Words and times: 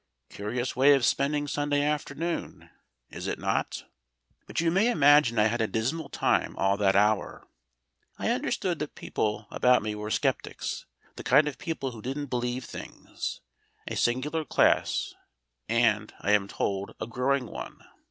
Curious 0.31 0.75
way 0.75 0.95
of 0.95 1.05
spending 1.05 1.47
Sunday 1.47 1.83
afternoon, 1.83 2.71
is 3.11 3.27
it 3.27 3.37
not? 3.37 3.83
But 4.47 4.59
you 4.59 4.71
may 4.71 4.89
imagine 4.89 5.37
I 5.37 5.45
had 5.45 5.61
a 5.61 5.67
dismal 5.67 6.09
time 6.09 6.55
all 6.57 6.75
that 6.77 6.95
hour. 6.95 7.47
I 8.17 8.29
understood 8.31 8.79
the 8.79 8.87
people 8.87 9.45
about 9.51 9.83
me 9.83 9.93
were 9.93 10.09
Sceptics, 10.09 10.87
the 11.17 11.23
kind 11.23 11.47
of 11.47 11.59
people 11.59 11.91
who 11.91 12.01
don't 12.01 12.25
believe 12.25 12.65
things 12.65 13.41
a 13.87 13.95
singular 13.95 14.43
class, 14.43 15.13
and, 15.69 16.11
I 16.19 16.31
am 16.31 16.47
told, 16.47 16.95
a 16.99 17.05
growing 17.05 17.45
one. 17.45 17.85